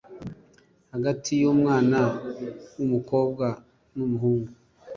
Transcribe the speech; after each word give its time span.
hagati 0.93 1.29
y'umwana 1.41 1.99
w'umukobwa 2.77 3.47
n'umuhungu 3.95 4.51